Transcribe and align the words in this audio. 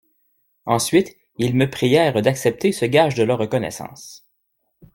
Ensuite, 0.65 1.15
ils 1.37 1.55
me 1.55 1.69
prièrent 1.69 2.23
d'accepter 2.23 2.71
ce 2.71 2.85
gage 2.85 3.13
de 3.13 3.21
leur 3.21 3.37
reconnaissance. 3.37 4.25